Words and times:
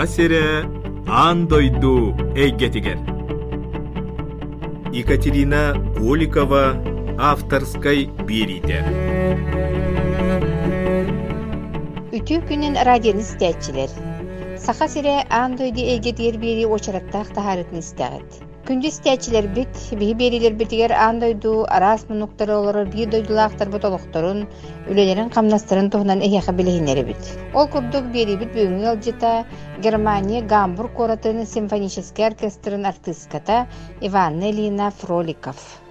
саха 0.00 0.12
сире 0.12 0.64
ан 1.06 1.46
дойду 1.46 2.14
эйгетигер 2.34 2.96
екатерина 5.00 5.74
голикова 5.98 6.62
авторской 7.18 8.08
бириде 8.24 8.80
Үтүү 12.16 12.38
күнүн 12.48 12.80
радионы 12.88 13.20
истәчилер. 13.20 13.92
Саха 14.64 14.88
сире 14.88 15.18
аан 15.28 15.60
дойду 15.60 15.84
эйге 15.84 16.12
диер 16.16 16.40
бери 16.40 16.64
очараттаах 16.64 17.28
тахарытын 17.36 17.84
истәгет. 17.84 18.40
Күндү 18.69 18.89
истәчилер 18.89 19.45
бит, 19.55 19.75
биһи 19.99 20.13
берилер 20.19 20.55
битигер 20.59 20.93
аан 20.97 21.19
дойду 21.23 21.51
араас 21.75 22.07
мунуктары 22.09 22.55
олорор 22.55 22.87
бир 22.95 23.11
дойдулаахтар 23.13 23.69
ботолохторун, 23.75 24.41
үлелерин 24.89 25.29
камнастырын 25.35 25.91
туһунан 25.93 26.25
эйяха 26.25 26.51
билихиннери 26.59 27.05
бит. 27.11 27.31
Ол 27.53 27.69
курдук 27.77 28.09
бери 28.17 28.39
бит 28.41 28.51
бүгүнгү 28.57 28.91
алжыта 28.95 29.45
Германия 29.87 30.41
Гамбург 30.41 30.97
коратын 30.97 31.45
симфонический 31.45 32.25
оркестрын 32.25 32.85
артистката 32.85 33.67
Иванна 34.01 34.51
Лина 34.51 34.91
Фроликов. 34.91 35.81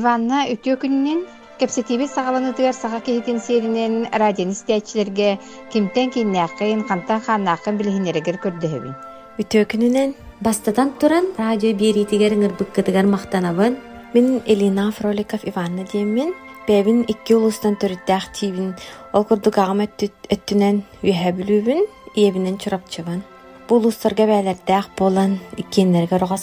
Иванна 0.00 0.46
үтүө 0.54 0.78
күнүнен 0.80 1.20
кепсетиби 1.60 2.06
сагаланыдыгар 2.08 2.72
саха 2.72 3.00
киһитин 3.04 3.38
сиэринен 3.44 3.94
радион 4.22 4.56
истиячилерге 4.56 5.38
кимтен 5.72 6.08
киннээхкин 6.14 6.88
хантан 6.88 7.20
хааннаахын 7.26 7.76
билихинерегер 7.76 8.40
көрдөһөбүн 8.44 8.94
Үтөө 9.40 9.64
күнүнен 9.72 10.10
бастадан 10.44 10.90
туран 11.00 11.26
радио 11.38 11.72
биэритигер 11.72 12.34
ыңырбыккытыгар 12.36 13.06
мактанабын. 13.08 13.78
Мен 14.12 14.42
Элина 14.44 14.90
Фроликов 14.92 15.46
Иванна 15.48 15.84
диэммин. 15.92 16.34
Бэбин 16.68 17.06
икки 17.08 17.32
улустан 17.32 17.76
төрүддээх 17.80 18.26
тиибин 18.36 18.74
ол 19.16 19.24
курдук 19.24 19.56
агам 19.58 19.80
өттүнен 19.86 20.84
үөһэ 21.02 21.30
билүүбүн, 21.38 21.80
иебинен 22.20 22.60
чурапчыбын. 22.62 23.24
Бу 23.66 23.80
улустарга 23.80 24.28
бээлердээх 24.28 24.92
болан 24.98 25.38
иккиеннерге 25.56 26.18
рога. 26.18 26.36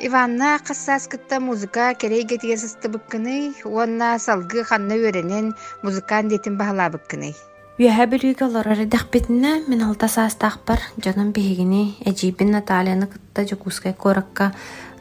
Иванна 0.00 0.60
кассааскытта 0.62 1.40
музыка 1.40 1.92
керейге 1.94 2.38
тиген 2.38 2.58
сыстыбыккыны, 2.58 3.66
уонна 3.66 4.14
салгы 4.22 4.62
ханна 4.62 4.94
үөренен 4.94 5.56
музыкан 5.82 6.30
детин 6.30 6.54
баһалаабыккыны. 6.54 7.34
Үөһэ 7.82 8.04
билүүгө 8.06 8.46
олорор 8.46 8.78
эдэхпитинэ 8.86 9.66
мен 9.66 9.82
алта 9.82 10.06
саастаахпар 10.06 10.78
дьонун 11.02 11.34
биһигини 11.34 11.98
эдьиибин 12.06 12.54
Натальяны 12.54 13.10
кытта 13.10 13.42
жокускай 13.42 13.92
коракка 13.92 14.52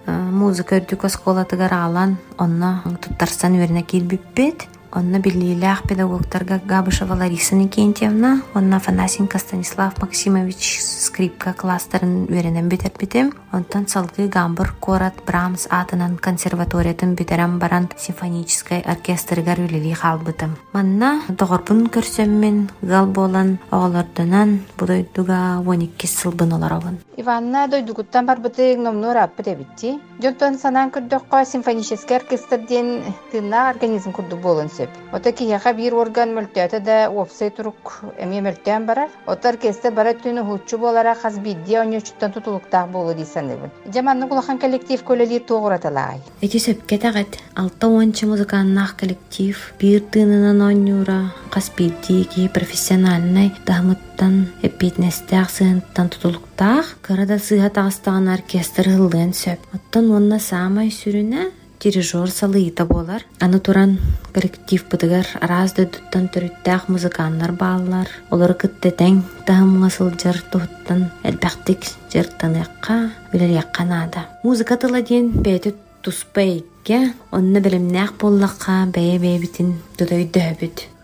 э, 0.08 0.12
музыка 0.14 0.82
үрдүк 0.82 1.06
осколатыгар 1.06 1.74
аалан 1.74 2.18
онно 2.42 2.82
туттарсан 2.98 3.54
үөрэнэ 3.54 3.86
киирбиппит 3.86 4.66
онно 4.92 5.20
биллиилээх 5.20 5.84
педагогтарга 5.84 6.62
Габышева 6.64 7.14
Лариса 7.14 7.56
Никентьевна, 7.56 8.42
онно 8.54 8.78
Афанасенко 8.78 9.38
Станислав 9.40 10.02
Максимович 10.02 10.80
скрипка 11.08 11.54
класстарын 11.54 12.28
үөрэнэн 12.28 12.68
битербитим. 12.70 13.34
Онтон 13.52 13.88
салгы 13.88 14.28
Гамбур 14.28 14.76
Корат 14.80 15.16
Брамс 15.26 15.68
атынан 15.70 16.18
консерваториятын 16.18 17.16
битерен 17.16 17.60
баран 17.60 17.90
симфонической 17.98 18.82
оркестрыгар 18.82 19.60
үлели 19.60 19.94
халбытым. 19.94 20.58
Манна 20.74 21.22
тоғорбун 21.28 21.88
көрсөммин 21.90 22.70
гал 22.82 23.08
болан 23.08 23.58
оголордунан 23.72 24.60
будойдуга 24.78 25.62
12 25.64 26.08
сылбын 26.08 26.54
олоробун. 26.54 27.00
Иванна 27.18 27.68
дойдугуттан 27.68 28.26
барбытык 28.26 28.78
номнор 28.78 29.18
аппыт 29.18 29.48
эбитти. 29.48 30.00
Жонтон 30.22 30.60
санаан 30.60 30.92
көрдөккө 30.92 31.46
симфонический 31.46 32.16
оркестр 32.16 32.60
диэн 32.60 33.04
тыынна 33.32 33.70
организм 33.70 34.12
курду 34.12 34.38
болон 34.38 34.70
сөп. 34.78 34.90
Ота 35.14 35.32
кияха 35.32 35.74
бир 35.74 35.96
орган 35.98 36.34
мөлтөтө 36.38 36.80
да 36.86 36.98
опсай 37.10 37.50
турук 37.50 38.02
эме 38.18 38.42
мөлтөөн 38.46 38.86
барар. 38.86 39.10
Ота 39.26 39.50
оркестр 39.54 39.92
бара 39.92 40.14
түнү 40.14 40.46
хуччу 40.46 40.78
болара 40.78 41.16
хас 41.16 41.40
бидди 41.40 41.78
оньочуттан 41.82 42.32
тутулуктаах 42.32 42.90
болу 42.92 43.14
дийсаныбын. 43.14 43.72
Жаманны 43.94 44.28
кулахан 44.28 44.60
коллектив 44.60 45.04
көлөлии 45.04 45.40
тоогураталаай. 45.40 46.22
Эти 46.42 46.58
сөпкетагат 46.58 47.40
алта 47.56 47.88
ончы 47.88 48.28
музыканнах 48.28 48.96
коллектив 48.96 49.74
бир 49.80 50.02
тыынынан 50.02 50.62
оннюра 50.62 51.34
кас 51.50 51.72
бидди 51.78 52.24
ки 52.24 52.48
профессиональный 52.48 53.54
дахмыттан 53.66 54.52
эпитнестяах 54.62 55.50
сыынттан 55.50 56.10
тутулуктаах 56.10 56.98
кырада 57.02 57.40
сыыха 57.40 57.70
тагыстаган 57.70 58.30
оркестр 58.30 58.90
ыллыын 58.96 59.34
сөп. 59.34 59.60
Оттон 59.74 60.12
онна 60.12 60.40
самай 60.40 60.90
сүрүнэ 60.90 61.52
дирижер 61.80 62.30
салыйта 62.32 62.86
болар. 62.86 63.24
Аны 63.40 63.60
туран 63.60 63.98
коллектив 64.34 64.84
бытыгар 64.90 65.28
араас 65.42 65.74
дөдүттан 65.78 66.30
төрүттәэх 66.34 66.90
музыканнар 66.90 67.52
баалар. 67.52 68.08
Олар 68.32 68.54
кыттетең 68.54 69.22
тахымга 69.46 69.90
сылжар 69.90 70.42
туһуттан 70.52 71.10
элбәхтик 71.24 71.86
жер 72.14 72.28
таныякка 72.28 73.12
билер 73.32 73.56
якканада. 73.62 74.28
Музыка 74.44 74.78
тыла 74.78 75.02
диен 75.02 75.32
бәйті 75.32 75.76
туспайге, 76.02 77.14
онны 77.32 77.60
білімнәк 77.60 78.16
боллаққа 78.22 78.86
бәйе 78.96 79.18
бәйбітін 79.20 79.74
дұдай. 79.98 80.30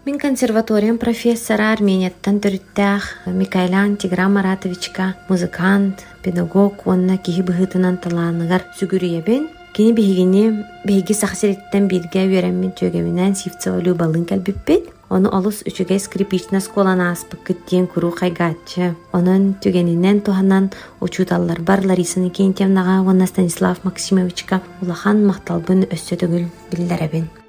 Мен 0.06 0.18
консерваториям 0.20 0.98
профессора 1.00 1.70
Арменияттан 1.72 2.42
төрүттәэх 2.44 3.06
Микайлян 3.32 3.96
Тигран 3.96 4.34
Маратовичка 4.34 5.16
музыкант, 5.30 6.04
педагог, 6.24 6.84
онна 6.86 7.18
киһи 7.18 7.40
быһытынан 7.42 8.02
талааныгар 8.04 8.68
сүгүрүйэбин. 8.76 9.63
Кини 9.74 9.94
биһигини 9.94 10.66
биһиги 10.86 11.14
сахсириттен 11.18 11.88
бирге 11.90 12.28
үөрэммин 12.30 12.76
чөгөмүнэн 12.78 13.34
Сивцевалу 13.34 13.96
балын 13.98 14.26
кэлбиппит. 14.30 14.94
Оны 15.10 15.34
олус 15.34 15.66
үчүгэй 15.66 15.98
скрипична 15.98 16.62
сколана 16.62 17.10
аспыккыт 17.10 17.66
диэн 17.66 17.88
куру 17.90 18.14
хайгаччы. 18.14 18.94
Онун 19.18 19.58
түгенинен 19.58 20.22
туханан 20.22 20.70
учуталлар 21.02 21.62
бар 21.62 21.82
Лариса 21.90 22.20
Никентьевнага 22.20 23.02
онна 23.02 23.26
Станислав 23.26 23.84
Максимовичка 23.84 24.62
улахан 24.82 25.26
макталбын 25.26 25.90
өссө 25.90 26.22
төгүл 26.22 26.46
биллеребин. 26.70 27.43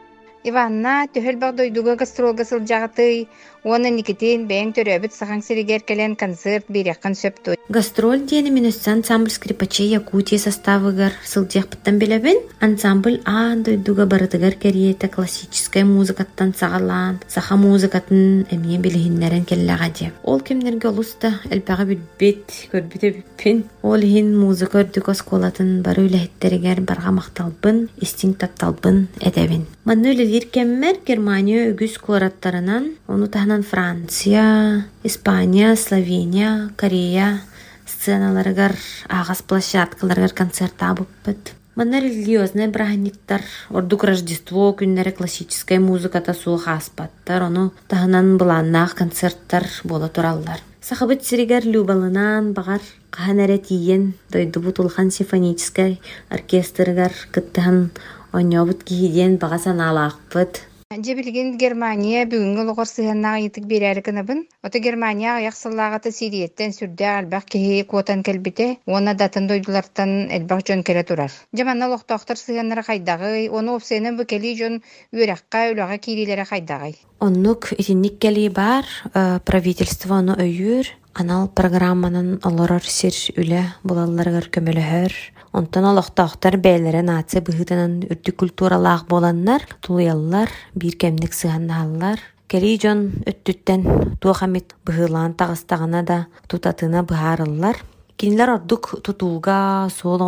Иванна 0.45 1.07
төһөл 1.09 1.39
баг 1.41 1.57
дойдуга 1.57 1.97
гастролга 1.97 2.45
сылжагыты, 2.45 3.29
уонна 3.65 3.89
Никитин 3.89 4.45
бэйң 4.45 4.75
төрөбүт 4.77 5.15
сахан 5.17 5.41
сиригер 5.41 5.81
келен 5.89 6.17
концерт 6.21 6.69
биряккан 6.69 7.15
сөпту. 7.17 7.55
Гастроль 7.73 8.27
диэни 8.29 8.53
минөссө 8.53 8.91
ансамбль 8.93 9.33
скрипачей 9.33 9.89
Якутия 9.89 10.39
составыгар 10.39 11.17
сылдьяхпыттан 11.25 11.97
билебин. 11.99 12.43
Ансамбль 12.61 13.23
аан 13.25 13.63
дойдуга 13.63 14.05
барытыгар 14.05 14.53
кериете 14.61 15.09
классическая 15.09 15.87
музыкаттан 15.87 16.53
сагалаан, 16.53 17.21
саха 17.27 17.57
музыкатын 17.57 18.45
эмие 18.51 18.79
билихиннерен 18.79 19.47
келлегади. 19.47 20.13
Ол 20.25 20.41
кемнерге 20.41 20.89
олуста 20.89 21.41
элбага 21.49 21.87
билбит, 21.87 22.69
көрбүтө 22.71 23.15
биппин. 23.17 23.65
Ол 23.81 24.01
хин 24.05 24.37
музыка 24.37 24.85
өрдүк 24.85 25.09
осколатын 25.09 25.81
бары 25.81 26.05
үлэхиттеригер 26.05 26.83
барга 26.83 27.17
макталбын, 27.17 27.89
истин 27.97 28.35
тапталбын 28.35 29.09
эдебин. 29.21 29.65
Манны 29.85 30.13
үлелир 30.35 30.51
кеммер 30.51 30.97
Германия 31.07 31.69
үгүс 31.71 31.95
кулараттарынан, 32.03 32.97
ону 33.07 33.29
таханан 33.29 33.63
Франция, 33.63 34.89
Испания, 35.05 35.77
Словения, 35.77 36.73
Корея, 36.77 37.41
сценаларыгар 37.87 38.75
агас 39.07 39.43
площадкаларыгар 39.43 40.33
концерт 40.35 40.75
абыппыт. 40.81 41.55
Манна 41.77 42.01
религиозный 42.01 42.67
браһниктар, 42.67 43.43
ордук 43.71 44.03
Рождество 44.03 44.73
күннәре 44.75 45.13
классическая 45.13 45.79
музыката 45.79 46.35
суу 46.35 46.57
хаспаттар, 46.59 47.45
ону 47.45 47.73
таһынан 47.87 48.37
быланнаах 48.37 48.97
концерттар 48.97 49.71
бола 49.85 50.09
тураллар. 50.09 50.59
Сахабыт 50.83 51.25
сиригер 51.25 51.63
любалынан 51.65 52.53
багар 52.53 52.81
кахан 53.11 53.39
эре 53.39 53.59
тиен 53.59 54.15
дойдубут 54.31 54.81
улхан 54.81 55.13
симфонический 55.13 56.01
оркестргар 56.29 57.13
кыттахан 57.31 57.91
оньобут 58.39 58.85
киһиден 58.89 59.39
бага 59.43 59.59
санаалаакпыт 59.67 60.53
Жебилген 60.95 61.57
Германия 61.59 62.23
бүгүнгү 62.31 62.65
логор 62.69 62.87
сыһаннаага 62.87 63.49
итик 63.49 63.65
берәри 63.67 64.03
кынабын. 64.07 64.45
Ота 64.63 64.79
Германия 64.79 65.33
аяқсыллаагата 65.41 66.13
Сириеттен 66.13 66.71
сүрдэ 66.71 67.09
албак 67.19 67.49
киһи 67.51 67.83
куотан 67.83 68.23
келбите, 68.23 68.79
уона 68.87 69.15
датын 69.15 69.49
дойдулартан 69.49 70.31
элбак 70.31 70.63
жон 70.67 70.85
келе 70.85 71.03
турар. 71.03 71.33
Жаманна 71.57 71.89
лохтоохтар 71.89 72.37
сыһаннара 72.37 72.83
хайдагы, 72.83 73.51
оны 73.51 73.75
опсенен 73.75 74.17
бу 74.17 74.25
кели 74.25 74.55
жон 74.55 74.83
үөракка 75.13 75.73
үлага 75.73 75.99
кирилере 75.99 76.45
хайдагы. 76.45 76.95
Оннук 77.19 77.73
итинник 77.73 78.21
кели 78.21 78.49
бар 78.49 78.85
э, 79.15 79.41
правительство 79.45 80.21
оны 80.23 80.37
өйүр, 80.39 80.87
анал 81.15 81.49
программанын 81.49 82.39
олорор 82.45 82.85
сир 82.85 83.15
үле 83.35 83.65
булалларыгар 83.83 84.47
көмөлөһөр. 84.47 85.13
Онтон 85.55 85.85
олохтоохтар 85.87 86.57
бээлере 86.59 87.03
нация 87.07 87.39
быһытынан 87.47 88.11
үрдүк 88.11 88.35
культуралаах 88.43 89.07
боланнар, 89.07 89.63
тулуяллар, 89.87 90.51
биир 90.75 90.97
кемник 90.99 91.31
сыһаннааллар. 91.31 92.19
Кери 92.51 92.75
жон 92.83 93.23
өттүттен 93.23 94.19
туохамит 94.19 94.75
быһылаан 94.83 95.39
тагыстагана 95.39 96.03
да 96.03 96.27
тутатына 96.51 97.05
быһаарыллар. 97.07 97.79
Кинилер 98.17 98.51
ордук 98.51 98.95
тутууга, 99.03 99.89
суол 99.91 100.23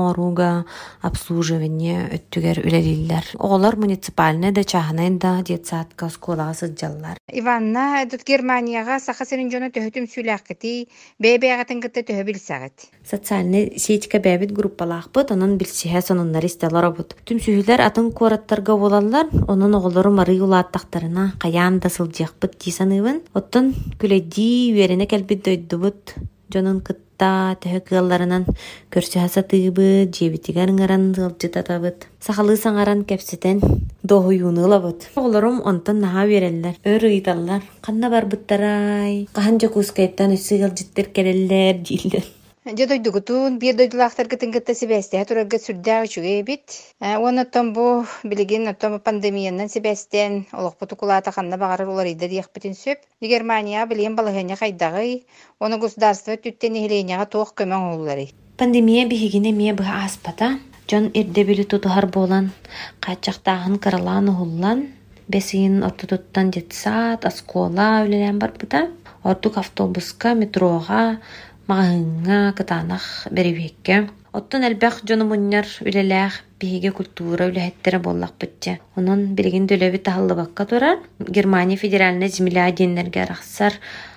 обслуживание 1.02 2.10
өттүгер 2.16 2.58
үлелиллер. 2.66 3.24
Оҕолор 3.38 3.76
муниципальный 3.76 4.50
да 4.50 4.64
чаһанайн 4.64 5.18
да 5.18 5.42
детсадка 5.42 6.08
сколага 6.08 6.54
сылдьаллар. 6.54 7.16
Иванна 7.32 8.02
эдут 8.02 8.24
Германияга 8.26 8.98
саха 8.98 9.24
сирин 9.24 9.50
жона 9.50 9.70
төһөтүм 9.70 10.10
сүлэхкити, 10.10 10.88
бэбээгатын 11.22 11.80
кытта 11.80 12.02
төһө 12.02 12.24
билсагыт. 12.24 12.90
Социальный 13.04 13.78
сетька 13.78 14.18
бәбит 14.18 14.52
группалаахпыт, 14.52 15.30
онон 15.30 15.56
билсиһэ 15.56 16.02
сонуннар 16.02 16.44
истеларобут. 16.44 17.14
Түмсүһүлэр 17.24 17.80
атын 17.86 18.10
куораттарга 18.12 18.76
болаллар, 18.76 19.26
онон 19.46 19.74
оҕолору 19.74 20.10
мары 20.10 20.42
улааттахтарына 20.42 21.34
каяан 21.38 21.78
да 21.78 21.88
сылдьыахпыт 21.88 22.58
тиисаныыбын. 22.58 23.22
Оттон 23.32 23.74
күлэдии 24.00 24.74
үерене 24.74 25.06
кэлбит 25.06 25.44
дойдубут, 25.44 26.14
дьонун 26.50 26.80
кытта 26.80 27.56
төһө 27.62 27.80
кыалларынан 27.88 28.44
көрсүһаса 28.92 29.42
тыыбыт, 29.50 30.14
жебитигер 30.14 30.70
ыңаран 30.70 31.10
сылдьытатабыт. 31.16 32.06
Сахалы 32.20 32.54
саңаран 32.56 33.02
кэпситен 33.08 33.60
доһуюунуулабыт. 34.06 35.10
Оҕолорум 35.16 35.62
онтон 35.64 36.00
наһаа 36.04 36.26
биэрэллэр, 36.30 36.76
өр 36.84 37.02
ыйталлар, 37.10 37.62
ханна 37.82 38.10
барбыттарай, 38.10 39.28
хаһан 39.34 39.58
жокускайттан 39.58 40.36
ыссыгалдьыттар 40.36 41.06
келеллер 41.14 41.82
дииллэр. 41.82 42.35
Же 42.66 42.86
дойдугутун 42.88 43.60
бир 43.60 43.76
дойдулаахтар 43.76 44.26
кытын 44.26 44.50
кытта 44.50 44.74
сибэстэ 44.74 45.22
турарга 45.24 45.54
сүрдääги 45.54 46.10
чугэй 46.10 46.42
бит. 46.42 46.66
Он 46.98 47.38
оттон 47.38 47.72
бу 47.72 48.04
билигин 48.24 48.66
оттон 48.66 48.98
пандемиянан 48.98 49.68
сибэстен 49.68 50.50
олохпуту 50.50 50.96
кулаата 50.96 51.30
ханна 51.30 51.56
багарар 51.62 51.86
улар 51.88 52.06
иде 52.10 52.26
диэхпитин 52.26 52.74
сөп. 52.74 52.98
Германия 53.20 53.86
билген 53.86 54.16
балыгыня 54.16 54.56
хайдагы, 54.56 55.22
оны 55.60 55.78
государство 55.78 56.34
түттен 56.34 56.74
ихилейняга 56.74 57.26
тоох 57.30 57.54
көмөң 57.54 57.94
уллары. 57.94 58.34
Пандемия 58.58 59.06
биһигине 59.06 59.52
мие 59.52 59.72
быһа 59.72 60.02
аспата, 60.04 60.58
дьон 60.88 61.12
ирде 61.14 61.44
били 61.44 61.62
тутуһар 61.62 62.10
буолан, 62.10 62.50
кааччахтааһын 62.98 63.78
кыралаан 63.78 64.28
уһуллан, 64.34 64.88
бесиин 65.28 65.84
ортотуттан 65.84 66.50
детсаат, 66.50 67.26
аскола 67.30 68.02
үлэлэн 68.02 68.40
барбыта, 68.42 68.90
ордук 69.22 69.56
автобуска, 69.58 70.34
метрога, 70.34 71.20
маҕаһыҥҥа 71.68 72.52
кытаанах 72.58 73.28
берибиэкке. 73.30 74.08
Оттон 74.32 74.62
элбэх 74.68 75.00
дьону 75.06 75.24
мунньар 75.26 75.66
үлэлээх 75.80 76.34
биһиги 76.60 76.90
культура 76.98 77.48
үлэһэттерэ 77.50 77.98
буоллахпытча. 78.04 78.78
Онон 78.96 79.34
билигин 79.36 79.66
дөлөбү 79.66 79.98
таһаллыбакка 80.06 80.64
турар. 80.66 80.98
Германия 81.18 81.76
федеральная 81.76 82.28
земля 82.28 82.70
диэннерге 82.70 83.22
арахсар 83.22 83.74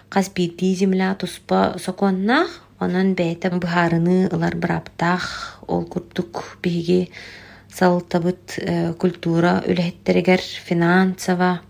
Каспийти 0.10 0.74
земля 0.74 1.14
туспа 1.14 1.76
соконнах, 1.78 2.50
онон 2.80 3.14
бэйtä 3.14 3.54
быһаарыны 3.54 4.30
ылар 4.34 4.56
быраптаах 4.56 5.62
ол 5.68 5.86
курдук 5.86 6.58
биһиги 6.64 7.12
салтабыт 7.70 8.58
э, 8.58 8.94
культура 8.94 9.62
үлэһэттеригер 9.70 10.42
финансова 10.42 11.62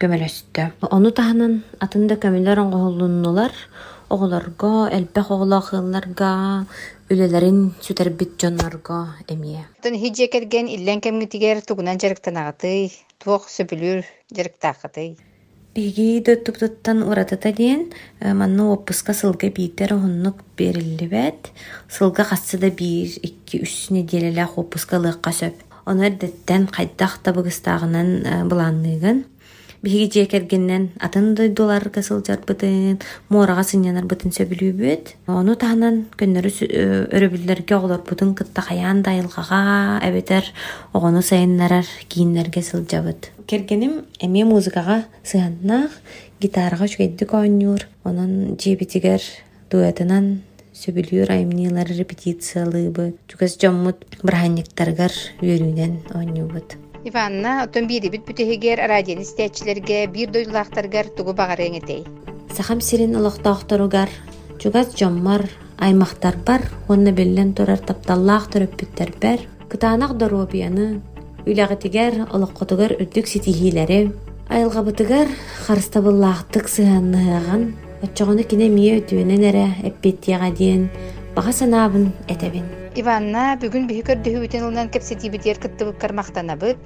көмөлөстө. 0.00 0.72
Ону 0.90 1.12
таһанын 1.14 1.62
атында 1.78 2.18
көмөлөр 2.18 2.58
оҥоһуллуннулар 2.64 3.54
оҕолорго, 4.08 4.88
элбэх 4.96 5.26
оҕолоохыылларга, 5.34 6.66
үлэлэрин 7.10 7.74
сүтэрбит 7.84 8.32
дьоннорго 8.40 9.14
эмиэ. 9.32 9.62
Тон 9.82 9.94
хиджи 9.94 10.26
келген 10.26 10.66
иллен 10.66 11.00
кемгитигер 11.00 11.62
тугунан 11.62 11.98
жарыктанагаты, 12.02 12.90
туох 13.22 13.48
сөбүлүр 13.48 14.02
жарыктаакаты. 14.36 15.16
Биги 15.76 16.22
дөттүптуттан 16.24 17.02
уратата 17.04 17.52
диэн, 17.52 17.92
э, 18.20 18.32
манна 18.32 18.72
оппуска 18.72 19.12
сылга 19.12 19.50
биитер 19.50 19.92
оһуннук 19.92 20.36
бериллибэт, 20.56 21.52
сылга 21.88 22.24
хассы 22.24 22.56
да 22.58 22.70
биир, 22.70 23.10
икки, 23.22 23.60
үс 23.62 23.90
неделелэх 23.90 24.56
оппуска 24.56 24.96
лыакка 24.96 25.32
сөп. 25.32 25.54
Онор 25.84 26.10
дэттен 26.10 26.66
хайдах 26.72 27.18
табыгыстаагынан 27.22 28.48
былаанныгын, 28.48 29.26
биһиги 29.82 30.12
дьиэкэргиннэн 30.12 30.96
атын 31.00 31.34
дойдуларга 31.34 32.02
сылдьарбытын, 32.02 33.00
муорага 33.28 33.62
сынньанарбытын 33.62 34.32
сөбүлүүбүт. 34.32 35.04
Ону 35.26 35.54
таһанан 35.54 36.06
көннөрү 36.18 36.50
ö- 36.64 37.06
өрөбүллэргэ 37.16 37.74
оҕолорбутун 37.76 38.34
кытта 38.34 38.62
хаяан 38.62 39.02
дайылгага 39.02 40.00
эбетер 40.02 40.44
оҕону 40.92 41.22
сайыннарар 41.22 41.86
кииннерге 42.08 42.62
сылдьабыт. 42.62 43.30
Кергеним 43.46 44.04
эмиэ 44.20 44.44
музыкага 44.44 45.06
сыаннаах 45.22 45.90
гитарага 46.40 46.88
чугэйдик 46.88 47.32
оонньуур, 47.32 47.82
онон 48.04 48.56
дьиэбитигер 48.56 49.22
дуэтынан 49.70 50.42
сөбүлүүр 50.76 51.30
аймнилар 51.32 51.88
репетициялыыбы, 51.88 53.14
чугас 53.28 53.56
дьоммут 53.56 53.96
браһанниктаргар 54.22 55.12
үөрүүнэн 55.40 56.12
оонньуубут. 56.12 56.76
Иванна 57.06 57.60
оттон 57.62 57.86
биирибит 57.86 58.24
бүтүһигер 58.26 58.80
радион 58.90 59.20
истиячилерге 59.22 60.08
бир 60.10 60.32
дойдулаахтаргар 60.34 61.06
тугу 61.14 61.36
багарыың 61.38 61.76
этей. 61.78 62.00
Сахам 62.50 62.80
сирин 62.82 63.14
олохтоохторугар, 63.14 64.10
чугас 64.58 64.90
жоммар, 64.98 65.44
аймактар 65.78 66.34
бар, 66.42 66.66
онна 66.88 67.12
беллен 67.12 67.52
турар 67.54 67.78
тапталлаах 67.78 68.48
төрөппүттер 68.50 69.12
бер, 69.22 69.46
кытаанах 69.70 70.16
доробияны, 70.18 71.00
үлягытигер 71.46 72.26
олохкотугар 72.26 72.96
үрдүк 72.98 73.30
ситихилери, 73.30 74.10
айылгабытыгар 74.50 75.30
харстабыллаахтык 75.68 76.66
сыһанныһыган, 76.66 77.70
оччоҕону 78.02 78.42
кине 78.42 78.66
мие 78.66 78.98
өтүөнен 78.98 79.46
эре 79.46 79.66
эппеттиэҕа 79.86 80.50
диэн, 80.50 80.90
баҕа 81.36 81.52
санаабын 81.52 82.04
этебин. 82.32 82.64
Иванна 83.00 83.42
бүгүн 83.60 83.84
биһи 83.90 84.02
көрдөһүбүтен 84.08 84.62
ылынан 84.64 84.88
кепсетибитер 84.88 85.58
кыттыбык 85.60 85.98
кармактанабыт, 86.00 86.78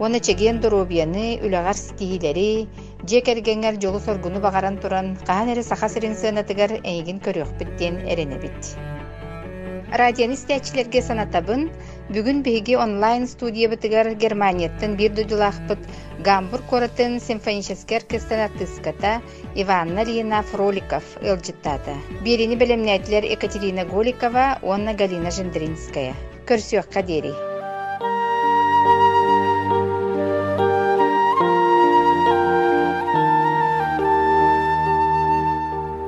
уона 0.00 0.18
чеген 0.26 0.60
доробияны, 0.64 1.26
үлягар 1.44 1.76
стихилери, 1.76 2.68
же 3.04 3.20
кергенгер 3.20 3.76
жолу 3.82 4.00
соргуну 4.00 4.40
багаран 4.40 4.78
туран, 4.78 5.18
эре 5.52 5.62
саха 5.62 5.88
сирин 5.92 6.16
сыанатыгар 6.16 6.80
эйигин 6.84 7.20
көрүөхпүттен 7.20 8.08
эренебит. 8.08 8.56
Радион 9.92 10.32
истиячилерге 10.32 11.02
санатабын, 11.02 11.70
бүгүн 12.08 12.40
биһиги 12.42 12.74
онлайн 12.76 13.26
студия 13.28 13.68
бытыгар 13.68 14.14
Германияттан 14.14 14.96
бир 14.96 15.12
дудулаахпыт 15.12 15.78
Гамбург 16.24 16.64
коратын 16.70 17.20
симфонический 17.20 17.96
оркестр 17.96 18.38
артистката 18.48 19.20
Иванна 19.54 20.04
Лина 20.04 20.42
Фроликов 20.42 21.04
ылжыттата. 21.20 21.94
Бирини 22.24 22.56
белемнәтлер 22.56 23.28
Екатерина 23.28 23.84
Голикова, 23.84 24.58
онна 24.62 24.94
Галина 24.94 25.30
Жендринская. 25.30 26.14
Көрсөкка 26.48 27.02
дери. 27.04 27.32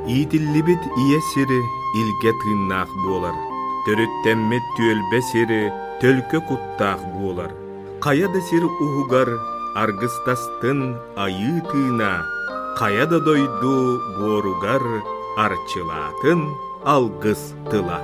Иитиллибит 0.09 0.83
ие 0.97 1.21
сири 1.35 1.61
илге 2.01 2.33
тыыннаах 2.41 2.89
буолар. 3.05 3.37
Төрүттэммит 3.85 4.65
түөлбе 4.77 5.21
сири 5.31 5.90
төлкө 6.01 6.41
куттаах 6.49 7.01
буолар. 7.15 7.53
Кая 8.01 8.29
да 8.33 8.41
сир 8.49 8.65
уһугар 8.65 9.29
аргыстастын 9.77 10.97
айыы 11.17 11.61
тыына, 11.71 12.13
кая 12.79 13.05
да 13.07 13.21
дойду 13.21 14.01
буоругар 14.17 14.85
арчылаатын 15.37 16.41
алгыс 16.85 17.43
тыла. 17.71 18.01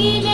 He 0.00 0.29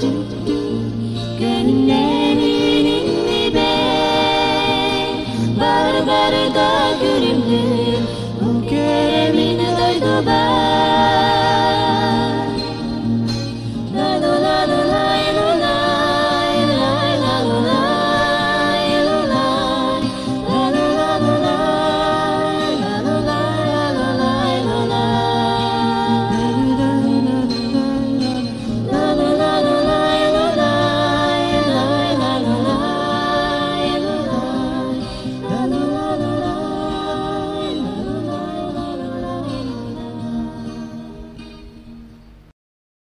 do 0.00 0.06
you. 0.06 0.44
do 0.44 0.57